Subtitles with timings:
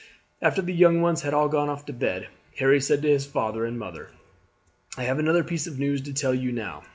[0.41, 3.65] After the young ones had all gone off to bed, Harry said to his father
[3.65, 4.09] and mother:
[4.97, 6.81] "I have another piece of news to tell you now.